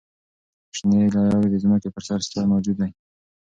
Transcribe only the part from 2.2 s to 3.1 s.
ستر موجود دي.